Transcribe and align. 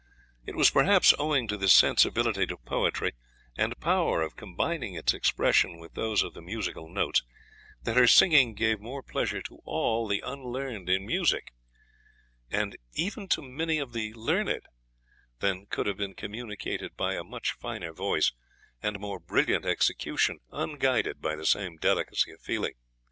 It 0.47 0.55
was 0.55 0.71
perhaps 0.71 1.13
owing 1.19 1.47
to 1.47 1.57
this 1.57 1.73
sensibility 1.73 2.47
to 2.47 2.57
poetry, 2.57 3.11
and 3.55 3.79
power 3.79 4.23
of 4.23 4.35
combining 4.35 4.95
its 4.95 5.13
expression 5.13 5.77
with 5.77 5.93
those 5.93 6.23
of 6.23 6.33
the 6.33 6.41
musical 6.41 6.89
notes, 6.89 7.21
that 7.83 7.95
her 7.97 8.07
singing 8.07 8.55
gave 8.55 8.79
more 8.79 9.03
pleasure 9.03 9.43
to 9.43 9.59
all 9.63 10.07
the 10.07 10.23
unlearned 10.25 10.89
in 10.89 11.05
music, 11.05 11.51
and 12.49 12.77
even 12.93 13.27
to 13.27 13.43
many 13.43 13.77
of 13.77 13.93
the 13.93 14.11
learned, 14.15 14.65
than 15.37 15.67
could 15.67 15.85
have 15.85 15.97
been 15.97 16.15
communicated 16.15 16.97
by 16.97 17.13
a 17.13 17.23
much 17.23 17.51
finer 17.51 17.93
voice 17.93 18.31
and 18.81 18.99
more 18.99 19.19
brilliant 19.19 19.67
execution 19.67 20.39
unguided 20.51 21.21
by 21.21 21.35
the 21.35 21.45
same 21.45 21.77
delicacy 21.77 22.31
of 22.31 22.41
feeling. 22.41 22.73